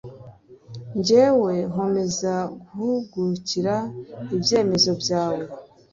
jyewe 1.05 1.53
nkomeza 1.71 2.33
guhugukira 2.71 3.75
ibyemezo 4.35 4.91
byawe 5.01 5.43